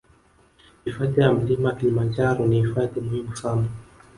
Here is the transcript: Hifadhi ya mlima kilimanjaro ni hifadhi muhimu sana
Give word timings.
Hifadhi 0.85 1.21
ya 1.21 1.33
mlima 1.33 1.75
kilimanjaro 1.75 2.45
ni 2.45 2.55
hifadhi 2.61 2.99
muhimu 3.01 3.35
sana 3.37 3.65